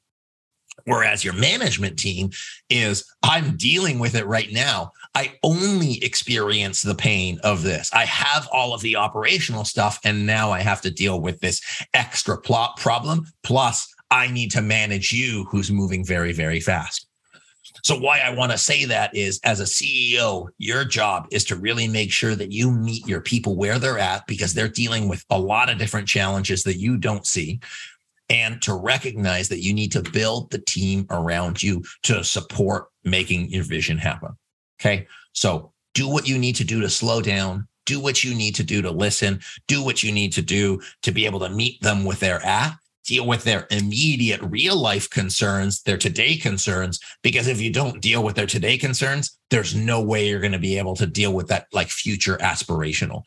Whereas 0.87 1.21
your 1.21 1.33
management 1.33 1.99
team 1.99 2.29
is, 2.69 3.03
I'm 3.21 3.57
dealing 3.57 3.99
with 3.99 4.15
it 4.15 4.25
right 4.25 4.49
now. 4.53 4.93
I 5.15 5.33
only 5.43 6.01
experience 6.01 6.81
the 6.81 6.95
pain 6.95 7.39
of 7.43 7.61
this. 7.61 7.91
I 7.93 8.05
have 8.05 8.47
all 8.53 8.73
of 8.73 8.79
the 8.79 8.95
operational 8.95 9.65
stuff, 9.65 9.99
and 10.05 10.25
now 10.25 10.51
I 10.51 10.61
have 10.61 10.79
to 10.83 10.89
deal 10.89 11.19
with 11.19 11.41
this 11.41 11.61
extra 11.93 12.39
plot 12.39 12.77
problem. 12.77 13.25
Plus, 13.43 13.93
I 14.11 14.29
need 14.29 14.49
to 14.51 14.61
manage 14.61 15.11
you 15.11 15.45
who's 15.51 15.69
moving 15.69 16.05
very, 16.05 16.31
very 16.31 16.61
fast. 16.61 17.07
So, 17.83 17.99
why 17.99 18.19
I 18.19 18.29
want 18.29 18.53
to 18.53 18.57
say 18.57 18.85
that 18.85 19.13
is 19.13 19.41
as 19.43 19.59
a 19.59 19.63
CEO, 19.63 20.47
your 20.57 20.85
job 20.85 21.27
is 21.31 21.43
to 21.45 21.57
really 21.57 21.89
make 21.89 22.13
sure 22.13 22.33
that 22.33 22.53
you 22.53 22.71
meet 22.71 23.05
your 23.05 23.19
people 23.19 23.57
where 23.57 23.77
they're 23.77 23.99
at 23.99 24.25
because 24.25 24.53
they're 24.53 24.69
dealing 24.69 25.09
with 25.09 25.25
a 25.29 25.37
lot 25.37 25.69
of 25.69 25.77
different 25.77 26.07
challenges 26.07 26.63
that 26.63 26.77
you 26.77 26.95
don't 26.95 27.27
see 27.27 27.59
and 28.29 28.61
to 28.61 28.73
recognize 28.73 29.49
that 29.49 29.63
you 29.63 29.73
need 29.73 29.91
to 29.93 30.01
build 30.01 30.51
the 30.51 30.59
team 30.59 31.05
around 31.09 31.61
you 31.61 31.83
to 32.03 32.23
support 32.23 32.87
making 33.03 33.49
your 33.49 33.63
vision 33.63 33.97
happen. 33.97 34.37
Okay. 34.79 35.07
So 35.33 35.71
do 35.93 36.07
what 36.07 36.27
you 36.27 36.37
need 36.37 36.55
to 36.57 36.63
do 36.63 36.81
to 36.81 36.89
slow 36.89 37.21
down, 37.21 37.67
do 37.85 37.99
what 37.99 38.23
you 38.23 38.35
need 38.35 38.55
to 38.55 38.63
do 38.63 38.81
to 38.81 38.91
listen, 38.91 39.39
do 39.67 39.83
what 39.83 40.03
you 40.03 40.11
need 40.11 40.33
to 40.33 40.41
do 40.41 40.81
to 41.03 41.11
be 41.11 41.25
able 41.25 41.39
to 41.39 41.49
meet 41.49 41.81
them 41.81 42.03
with 42.03 42.19
their 42.19 42.43
at 42.45 42.75
deal 43.07 43.25
with 43.25 43.43
their 43.43 43.65
immediate 43.71 44.41
real 44.43 44.75
life 44.75 45.09
concerns, 45.09 45.81
their 45.83 45.97
today 45.97 46.35
concerns. 46.35 46.99
Because 47.23 47.47
if 47.47 47.59
you 47.59 47.71
don't 47.71 48.01
deal 48.01 48.21
with 48.21 48.35
their 48.35 48.45
today 48.45 48.77
concerns, 48.77 49.39
there's 49.49 49.73
no 49.73 50.01
way 50.01 50.27
you're 50.27 50.41
going 50.41 50.51
to 50.51 50.59
be 50.59 50.77
able 50.77 50.95
to 50.97 51.07
deal 51.07 51.33
with 51.33 51.47
that 51.47 51.67
like 51.71 51.87
future 51.87 52.37
aspirational. 52.37 53.23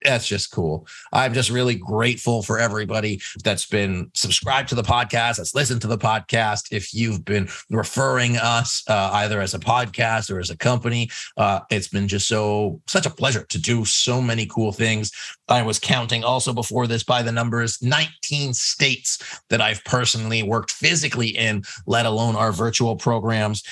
that's 0.05 0.29
just 0.29 0.51
cool. 0.51 0.87
I'm 1.13 1.33
just 1.33 1.51
really 1.51 1.75
grateful 1.75 2.43
for 2.43 2.59
everybody 2.59 3.21
that's 3.43 3.67
been 3.67 4.11
subscribed 4.15 4.69
to 4.69 4.75
the 4.75 4.83
podcast, 4.83 5.37
that's 5.37 5.55
listened 5.55 5.81
to 5.83 5.87
the 5.87 5.99
podcast. 5.99 6.73
If 6.73 6.93
you've 6.93 7.25
been 7.25 7.49
referring 7.71 8.37
us 8.37 8.85
uh, 8.89 9.11
either 9.15 9.41
as 9.41 9.55
a 9.55 9.59
podcast 9.59 10.31
or 10.31 10.39
as 10.39 10.51
a 10.51 10.57
company, 10.57 11.11
uh, 11.37 11.61
it's 11.71 11.89
been 11.89 12.07
just 12.07 12.29
so 12.29 12.81
such 12.87 13.07
a 13.07 13.11
pleasure 13.11 13.45
to 13.49 13.59
do 13.59 13.85
so 13.85 14.21
many 14.21 14.47
cool 14.47 14.73
things. 14.73 15.11
I 15.49 15.63
was 15.63 15.79
counting 15.79 16.23
also 16.23 16.53
before 16.53 16.87
this 16.87 17.03
by 17.03 17.23
the 17.23 17.33
numbers 17.33 17.83
19 17.83 18.55
states 18.55 19.41
that 19.49 19.61
I've 19.61 19.83
personally 19.85 20.43
worked 20.43 20.73
physically 20.73 21.29
in, 21.29 21.63
let 21.87 22.07
alone 22.07 22.37
our 22.37 22.53
virtual 22.53 22.97
programs. 22.97 23.63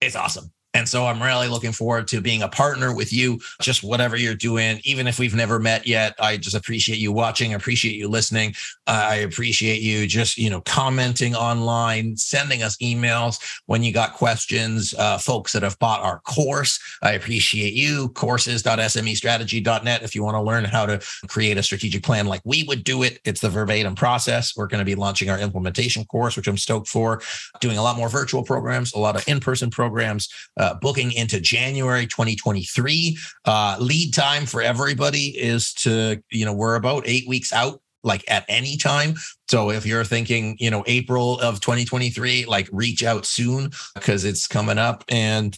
It's 0.00 0.16
awesome. 0.16 0.52
And 0.84 0.88
so 0.90 1.06
I'm 1.06 1.22
really 1.22 1.48
looking 1.48 1.72
forward 1.72 2.06
to 2.08 2.20
being 2.20 2.42
a 2.42 2.48
partner 2.48 2.94
with 2.94 3.10
you, 3.10 3.40
just 3.62 3.82
whatever 3.82 4.18
you're 4.18 4.34
doing. 4.34 4.82
Even 4.84 5.06
if 5.06 5.18
we've 5.18 5.34
never 5.34 5.58
met 5.58 5.86
yet, 5.86 6.14
I 6.18 6.36
just 6.36 6.54
appreciate 6.54 6.98
you 6.98 7.10
watching, 7.10 7.54
appreciate 7.54 7.94
you 7.96 8.06
listening. 8.06 8.54
Uh, 8.86 9.06
I 9.12 9.14
appreciate 9.14 9.80
you 9.80 10.06
just, 10.06 10.36
you 10.36 10.50
know, 10.50 10.60
commenting 10.60 11.34
online, 11.34 12.18
sending 12.18 12.62
us 12.62 12.76
emails 12.82 13.38
when 13.64 13.82
you 13.82 13.94
got 13.94 14.12
questions. 14.12 14.92
Uh, 14.98 15.16
folks 15.16 15.54
that 15.54 15.62
have 15.62 15.78
bought 15.78 16.02
our 16.02 16.18
course, 16.20 16.78
I 17.00 17.12
appreciate 17.12 17.72
you. 17.72 18.10
Courses.smestrategy.net 18.10 20.02
if 20.02 20.14
you 20.14 20.22
want 20.22 20.34
to 20.34 20.42
learn 20.42 20.64
how 20.64 20.84
to 20.84 21.00
create 21.28 21.56
a 21.56 21.62
strategic 21.62 22.02
plan 22.02 22.26
like 22.26 22.42
we 22.44 22.64
would 22.64 22.84
do 22.84 23.04
it. 23.04 23.20
It's 23.24 23.40
the 23.40 23.48
verbatim 23.48 23.94
process. 23.94 24.54
We're 24.54 24.66
going 24.66 24.80
to 24.80 24.84
be 24.84 24.96
launching 24.96 25.30
our 25.30 25.38
implementation 25.38 26.04
course, 26.04 26.36
which 26.36 26.46
I'm 26.46 26.58
stoked 26.58 26.88
for, 26.88 27.22
doing 27.60 27.78
a 27.78 27.82
lot 27.82 27.96
more 27.96 28.10
virtual 28.10 28.42
programs, 28.42 28.92
a 28.92 28.98
lot 28.98 29.16
of 29.16 29.26
in 29.26 29.40
person 29.40 29.70
programs. 29.70 30.28
Uh, 30.58 30.73
uh, 30.74 30.78
booking 30.80 31.12
into 31.12 31.40
January 31.40 32.06
2023. 32.06 33.18
Uh, 33.44 33.76
lead 33.80 34.12
time 34.12 34.46
for 34.46 34.62
everybody 34.62 35.28
is 35.38 35.72
to, 35.74 36.22
you 36.30 36.44
know, 36.44 36.52
we're 36.52 36.76
about 36.76 37.04
eight 37.06 37.28
weeks 37.28 37.52
out 37.52 37.80
like 38.02 38.24
at 38.30 38.44
any 38.48 38.76
time. 38.76 39.14
So 39.48 39.70
if 39.70 39.86
you're 39.86 40.04
thinking, 40.04 40.56
you 40.58 40.70
know, 40.70 40.84
April 40.86 41.40
of 41.40 41.60
2023, 41.60 42.44
like 42.46 42.68
reach 42.72 43.02
out 43.02 43.24
soon 43.24 43.70
because 43.94 44.24
it's 44.24 44.46
coming 44.46 44.78
up. 44.78 45.04
And 45.08 45.56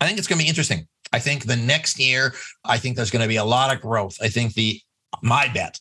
I 0.00 0.06
think 0.06 0.18
it's 0.18 0.28
going 0.28 0.38
to 0.38 0.44
be 0.44 0.48
interesting. 0.48 0.86
I 1.12 1.18
think 1.18 1.44
the 1.44 1.56
next 1.56 1.98
year, 1.98 2.34
I 2.64 2.78
think 2.78 2.96
there's 2.96 3.10
going 3.10 3.22
to 3.22 3.28
be 3.28 3.36
a 3.36 3.44
lot 3.44 3.74
of 3.74 3.82
growth. 3.82 4.16
I 4.22 4.28
think 4.28 4.54
the, 4.54 4.80
my 5.22 5.48
bet 5.52 5.80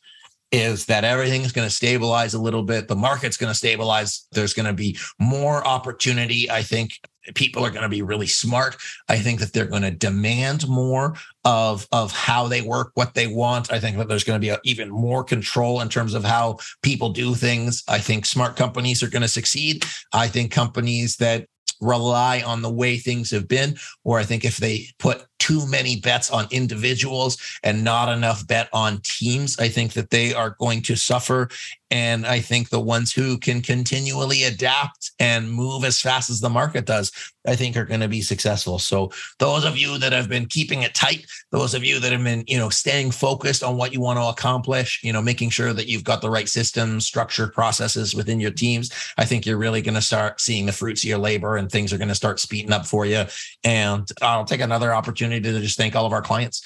is 0.52 0.86
that 0.88 1.04
everything 1.04 1.42
is 1.42 1.52
going 1.52 1.68
to 1.68 1.74
stabilize 1.74 2.34
a 2.34 2.42
little 2.42 2.64
bit. 2.64 2.88
The 2.88 2.96
market's 2.96 3.38
going 3.38 3.52
to 3.52 3.58
stabilize. 3.58 4.28
There's 4.32 4.54
going 4.54 4.66
to 4.66 4.74
be 4.74 4.98
more 5.20 5.66
opportunity. 5.66 6.50
I 6.50 6.64
think 6.64 6.92
people 7.36 7.64
are 7.64 7.70
going 7.70 7.84
to 7.84 7.90
be 7.90 8.02
really 8.02 8.28
smart. 8.28 8.78
I 9.08 9.18
think 9.20 9.40
that 9.40 9.54
they're 9.54 9.66
going 9.66 9.84
to 9.84 9.92
demand 9.92 10.68
more 10.68 11.16
of 11.46 11.88
of 11.92 12.12
how 12.12 12.48
they 12.48 12.62
work, 12.62 12.92
what 12.96 13.14
they 13.14 13.28
want. 13.28 13.72
I 13.72 13.80
think 13.80 13.98
that 13.98 14.08
there's 14.08 14.24
going 14.24 14.40
to 14.40 14.46
be 14.46 14.50
a, 14.50 14.60
even 14.64 14.90
more 14.90 15.24
control 15.24 15.82
in 15.82 15.90
terms 15.90 16.14
of 16.14 16.24
how 16.24 16.58
people 16.82 17.10
do 17.10 17.36
things. 17.36 17.84
I 17.88 18.00
think 18.00 18.26
smart 18.26 18.56
companies 18.56 19.04
are 19.04 19.10
going 19.10 19.22
to 19.22 19.28
succeed. 19.28 19.86
I 20.14 20.28
think 20.28 20.52
companies 20.52 21.18
that 21.18 21.48
rely 21.82 22.42
on 22.42 22.62
the 22.62 22.72
way 22.72 22.98
things 22.98 23.32
have 23.32 23.48
been, 23.48 23.78
or 24.04 24.20
I 24.20 24.24
think 24.24 24.44
if 24.44 24.58
they 24.58 24.88
put 24.98 25.26
too 25.50 25.66
many 25.66 26.00
bets 26.00 26.30
on 26.30 26.48
individuals 26.52 27.38
and 27.64 27.84
not 27.84 28.08
enough 28.16 28.46
bet 28.46 28.70
on 28.72 29.02
teams, 29.04 29.58
I 29.58 29.68
think 29.68 29.94
that 29.94 30.12
they 30.12 30.32
are 30.32 30.56
going 30.60 30.84
to 30.84 30.96
suffer. 30.96 31.50
And 31.92 32.26
I 32.26 32.40
think 32.40 32.70
the 32.70 32.80
ones 32.80 33.12
who 33.12 33.38
can 33.38 33.62
continually 33.62 34.44
adapt 34.44 35.12
and 35.20 35.52
move 35.52 35.84
as 35.84 36.00
fast 36.00 36.30
as 36.30 36.40
the 36.40 36.50
market 36.50 36.86
does, 36.86 37.12
I 37.48 37.56
think 37.56 37.76
are 37.76 37.86
going 37.86 38.02
to 38.02 38.08
be 38.08 38.22
successful. 38.22 38.78
So 38.78 39.12
those 39.40 39.66
of 39.66 39.76
you 39.78 39.98
that 39.98 40.12
have 40.12 40.30
been 40.30 40.46
keeping 40.46 40.84
it 40.84 40.94
tight, 40.94 41.26
those 41.52 41.74
of 41.74 41.84
you 41.84 42.00
that 42.00 42.12
have 42.12 42.24
been, 42.24 42.44
you 42.48 42.58
know, 42.58 42.70
staying 42.70 43.12
focused 43.12 43.64
on 43.64 43.76
what 43.76 43.92
you 43.92 44.02
want 44.02 44.20
to 44.20 44.26
accomplish, 44.26 45.02
you 45.04 45.12
know, 45.12 45.22
making 45.22 45.50
sure 45.50 45.74
that 45.74 45.88
you've 45.88 46.04
got 46.04 46.22
the 46.22 46.30
right 46.30 46.48
systems, 46.48 47.08
structured 47.08 47.54
processes 47.54 48.14
within 48.14 48.40
your 48.40 48.52
teams, 48.52 48.92
I 49.18 49.26
think 49.26 49.46
you're 49.46 49.58
really 49.58 49.82
going 49.82 49.96
to 49.96 50.02
start 50.02 50.40
seeing 50.40 50.68
the 50.68 50.72
fruits 50.72 51.04
of 51.04 51.10
your 51.10 51.18
labor 51.18 51.58
and 51.58 51.72
things 51.72 51.92
are 51.92 51.98
going 51.98 52.10
to 52.10 52.16
start 52.16 52.40
speeding 52.40 52.72
up 52.72 52.86
for 52.86 53.06
you. 53.06 53.24
And 53.64 54.08
I'll 54.22 54.46
take 54.46 54.62
another 54.62 54.94
opportunity 54.94 55.42
to 55.42 55.60
just 55.60 55.78
thank 55.78 55.96
all 55.96 56.06
of 56.06 56.14
our 56.14 56.22
clients. 56.22 56.62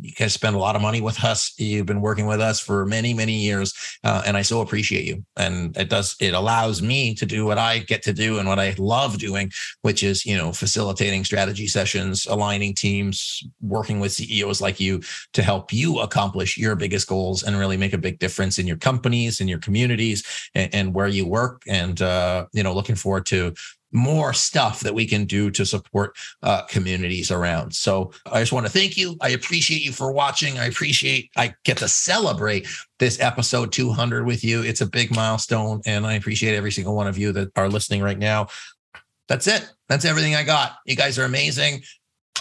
You 0.00 0.12
guys 0.12 0.34
spend 0.34 0.54
a 0.54 0.58
lot 0.58 0.76
of 0.76 0.82
money 0.82 1.00
with 1.00 1.22
us. 1.24 1.54
You've 1.58 1.86
been 1.86 2.00
working 2.00 2.26
with 2.26 2.40
us 2.40 2.60
for 2.60 2.84
many, 2.86 3.14
many 3.14 3.32
years. 3.32 3.74
Uh, 4.04 4.22
and 4.26 4.36
I 4.36 4.42
so 4.42 4.61
appreciate 4.62 5.04
you. 5.04 5.24
And 5.36 5.76
it 5.76 5.88
does, 5.88 6.16
it 6.20 6.34
allows 6.34 6.82
me 6.82 7.14
to 7.14 7.26
do 7.26 7.44
what 7.44 7.58
I 7.58 7.78
get 7.78 8.02
to 8.04 8.12
do 8.12 8.38
and 8.38 8.48
what 8.48 8.58
I 8.58 8.74
love 8.78 9.18
doing, 9.18 9.52
which 9.82 10.02
is, 10.02 10.24
you 10.24 10.36
know, 10.36 10.52
facilitating 10.52 11.24
strategy 11.24 11.66
sessions, 11.66 12.26
aligning 12.26 12.74
teams, 12.74 13.42
working 13.60 14.00
with 14.00 14.12
CEOs 14.12 14.60
like 14.60 14.80
you 14.80 15.02
to 15.32 15.42
help 15.42 15.72
you 15.72 15.98
accomplish 16.00 16.56
your 16.56 16.76
biggest 16.76 17.08
goals 17.08 17.42
and 17.42 17.58
really 17.58 17.76
make 17.76 17.92
a 17.92 17.98
big 17.98 18.18
difference 18.18 18.58
in 18.58 18.66
your 18.66 18.76
companies, 18.76 19.40
in 19.40 19.48
your 19.48 19.58
communities, 19.58 20.24
and, 20.54 20.74
and 20.74 20.94
where 20.94 21.08
you 21.08 21.26
work. 21.26 21.62
And, 21.66 22.00
uh, 22.00 22.46
you 22.52 22.62
know, 22.62 22.74
looking 22.74 22.96
forward 22.96 23.26
to 23.26 23.54
more 23.92 24.32
stuff 24.32 24.80
that 24.80 24.94
we 24.94 25.06
can 25.06 25.24
do 25.24 25.50
to 25.50 25.64
support 25.64 26.16
uh, 26.42 26.62
communities 26.62 27.30
around. 27.30 27.74
So 27.74 28.12
I 28.26 28.40
just 28.40 28.52
want 28.52 28.66
to 28.66 28.72
thank 28.72 28.96
you. 28.96 29.16
I 29.20 29.30
appreciate 29.30 29.82
you 29.82 29.92
for 29.92 30.10
watching. 30.12 30.58
I 30.58 30.66
appreciate 30.66 31.30
I 31.36 31.54
get 31.64 31.76
to 31.78 31.88
celebrate 31.88 32.66
this 32.98 33.20
episode 33.20 33.72
200 33.72 34.24
with 34.24 34.42
you. 34.42 34.62
It's 34.62 34.80
a 34.80 34.86
big 34.86 35.14
milestone, 35.14 35.82
and 35.86 36.06
I 36.06 36.14
appreciate 36.14 36.56
every 36.56 36.72
single 36.72 36.94
one 36.94 37.06
of 37.06 37.18
you 37.18 37.32
that 37.32 37.50
are 37.56 37.68
listening 37.68 38.02
right 38.02 38.18
now. 38.18 38.48
That's 39.28 39.46
it. 39.46 39.70
That's 39.88 40.04
everything 40.04 40.34
I 40.34 40.42
got. 40.42 40.76
You 40.84 40.96
guys 40.96 41.18
are 41.18 41.24
amazing. 41.24 41.82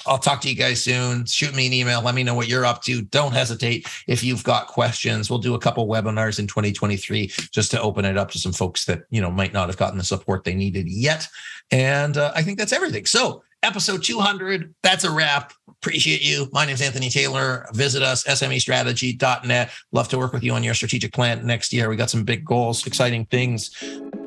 I'll 0.06 0.18
talk 0.18 0.42
to 0.42 0.50
you 0.50 0.56
guys 0.56 0.84
soon. 0.84 1.26
Shoot 1.26 1.56
me 1.56 1.68
an 1.68 1.74
email. 1.74 2.02
Let 2.02 2.16
me 2.16 2.24
know 2.24 2.36
what 2.36 2.48
you're 2.48 2.66
up 2.66 2.82
to. 2.84 3.02
Don't 3.04 3.34
hesitate 3.34 3.88
if 4.08 4.24
you've 4.24 4.44
got 4.44 4.68
questions. 4.68 5.30
We'll 5.30 5.40
do 5.40 5.56
a 5.56 5.60
couple 5.60 5.88
webinars 5.88 6.40
in 6.40 6.48
2023 6.48 7.28
just 7.52 7.72
to 7.72 7.82
open 7.82 8.06
it 8.06 8.18
up 8.18 8.32
to 8.32 8.40
some 8.40 8.52
folks 8.52 8.86
that 8.86 9.04
you 9.10 9.22
know 9.22 9.32
might 9.32 9.54
not 9.54 9.70
have 9.70 9.78
gotten 9.78 9.98
the 9.98 10.04
support 10.04 10.44
they 10.44 10.56
needed 10.56 10.88
yet. 10.88 11.28
And 11.72 12.18
uh, 12.18 12.32
I 12.36 12.44
think 12.44 12.58
that's 12.58 12.74
everything. 12.74 13.06
So 13.06 13.44
episode 13.64 14.04
200. 14.04 14.74
That's 14.84 15.04
a 15.04 15.12
wrap. 15.12 15.54
Appreciate 15.68 16.22
you. 16.22 16.48
My 16.52 16.66
name 16.66 16.74
is 16.74 16.82
Anthony 16.82 17.10
Taylor. 17.10 17.68
Visit 17.74 18.04
us, 18.04 18.24
smestrategy.net. 18.24 19.72
Love 19.92 20.08
to 20.10 20.18
work 20.18 20.34
with 20.34 20.44
you 20.44 20.54
on 20.54 20.64
your 20.64 20.74
strategic 20.74 21.14
plan 21.14 21.46
next 21.46 21.74
year. 21.74 21.90
We 21.90 21.96
got 21.96 22.10
some 22.10 22.24
big 22.24 22.46
goals, 22.46 22.86
exciting 22.86 23.26
things. 23.26 23.72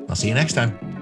I'll 0.09 0.15
see 0.15 0.27
you 0.27 0.33
next 0.33 0.53
time. 0.53 0.94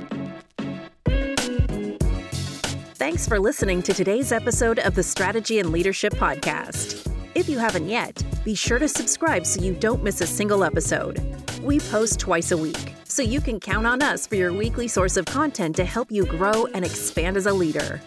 Thanks 2.95 3.27
for 3.27 3.39
listening 3.39 3.81
to 3.83 3.93
today's 3.93 4.31
episode 4.31 4.77
of 4.77 4.93
the 4.93 5.01
Strategy 5.01 5.57
and 5.57 5.71
Leadership 5.71 6.13
Podcast. 6.13 7.11
If 7.33 7.49
you 7.49 7.57
haven't 7.57 7.89
yet, 7.89 8.23
be 8.45 8.53
sure 8.53 8.77
to 8.77 8.87
subscribe 8.87 9.47
so 9.47 9.61
you 9.61 9.73
don't 9.73 10.03
miss 10.03 10.21
a 10.21 10.27
single 10.27 10.63
episode. 10.63 11.19
We 11.63 11.79
post 11.79 12.19
twice 12.19 12.51
a 12.51 12.57
week, 12.57 12.93
so 13.05 13.23
you 13.23 13.41
can 13.41 13.59
count 13.59 13.87
on 13.87 14.03
us 14.03 14.27
for 14.27 14.35
your 14.35 14.53
weekly 14.53 14.87
source 14.87 15.17
of 15.17 15.25
content 15.25 15.75
to 15.77 15.85
help 15.85 16.11
you 16.11 16.23
grow 16.25 16.67
and 16.67 16.85
expand 16.85 17.35
as 17.35 17.47
a 17.47 17.53
leader. 17.53 17.99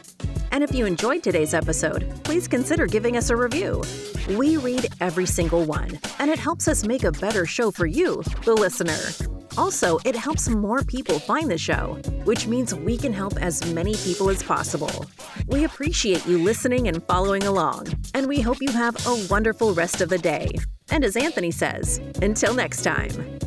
And 0.52 0.62
if 0.62 0.73
you 0.73 0.87
enjoyed 0.87 1.25
today's 1.25 1.52
episode, 1.52 2.09
please 2.23 2.47
consider 2.47 2.87
giving 2.87 3.16
us 3.16 3.31
a 3.31 3.37
review. 3.37 3.83
We 4.38 4.57
read 4.57 4.87
every 5.00 5.26
single 5.26 5.64
one, 5.64 5.99
and 6.21 6.31
it 6.31 6.38
helps 6.38 6.69
us 6.69 6.87
make 6.87 7.02
a 7.02 7.12
better 7.12 7.45
show 7.45 7.73
for 7.73 7.87
you, 7.87 8.23
the 8.45 8.55
listener. 8.55 9.36
Also, 9.57 9.99
it 10.05 10.15
helps 10.15 10.49
more 10.49 10.83
people 10.83 11.19
find 11.19 11.51
the 11.51 11.59
show, 11.59 11.99
which 12.25 12.47
means 12.47 12.75
we 12.75 12.97
can 12.97 13.13
help 13.13 13.37
as 13.41 13.65
many 13.73 13.95
people 13.97 14.29
as 14.31 14.43
possible. 14.43 15.07
We 15.47 15.65
appreciate 15.65 16.27
you 16.27 16.39
listening 16.39 16.89
and 16.89 17.03
following 17.05 17.45
along, 17.45 17.89
and 18.15 18.27
we 18.27 18.41
hope 18.41 18.61
you 18.61 18.71
have 18.71 18.97
a 19.07 19.27
wonderful 19.31 19.75
rest 19.75 20.01
of 20.01 20.09
the 20.09 20.19
day. 20.19 20.51
And 20.91 21.05
as 21.05 21.17
Anthony 21.17 21.51
says, 21.51 22.01
until 22.23 22.55
next 22.55 22.83
time. 22.83 23.46